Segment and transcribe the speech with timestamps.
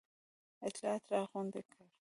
[0.67, 1.87] اطلاعات را غونډ کړي.